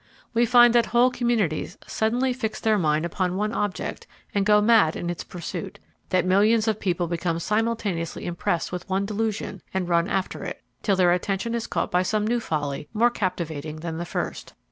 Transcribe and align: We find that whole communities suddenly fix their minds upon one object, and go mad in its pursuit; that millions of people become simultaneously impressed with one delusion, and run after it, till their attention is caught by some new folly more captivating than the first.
We 0.33 0.47
find 0.47 0.73
that 0.73 0.87
whole 0.87 1.11
communities 1.11 1.77
suddenly 1.85 2.33
fix 2.33 2.59
their 2.59 2.79
minds 2.79 3.05
upon 3.05 3.35
one 3.37 3.53
object, 3.53 4.07
and 4.33 4.47
go 4.47 4.59
mad 4.59 4.95
in 4.95 5.11
its 5.11 5.23
pursuit; 5.23 5.77
that 6.09 6.25
millions 6.25 6.67
of 6.67 6.79
people 6.79 7.05
become 7.05 7.37
simultaneously 7.37 8.25
impressed 8.25 8.71
with 8.71 8.89
one 8.89 9.05
delusion, 9.05 9.61
and 9.75 9.87
run 9.87 10.07
after 10.07 10.43
it, 10.43 10.63
till 10.81 10.95
their 10.95 11.11
attention 11.13 11.53
is 11.53 11.67
caught 11.67 11.91
by 11.91 12.01
some 12.01 12.25
new 12.25 12.39
folly 12.39 12.89
more 12.95 13.11
captivating 13.11 13.81
than 13.81 13.99
the 13.99 14.05
first. 14.05 14.55